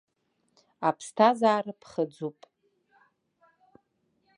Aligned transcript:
Аԥсҭазаара 0.87 1.73
ԥхыӡуп. 1.79 2.39